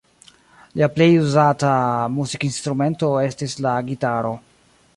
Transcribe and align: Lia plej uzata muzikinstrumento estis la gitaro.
Lia 0.79 0.87
plej 0.93 1.07
uzata 1.25 1.73
muzikinstrumento 2.15 3.13
estis 3.27 3.57
la 3.67 3.75
gitaro. 3.91 4.33